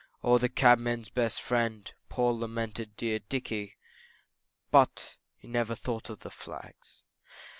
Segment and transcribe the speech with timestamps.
[0.23, 3.75] Or the Cabman's best friend, poor lamented dear Dickey,
[4.71, 7.03] But he never thought of the Flags!